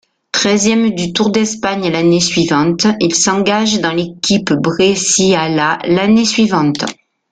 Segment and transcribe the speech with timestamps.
[0.31, 6.83] Treizième du Tour d'Espagne l'année suivante, il s'engage dans l'équipe Brescialat l'année suivante.